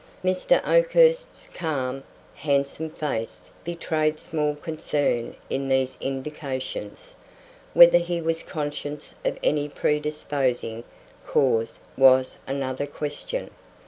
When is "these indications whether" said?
5.69-7.99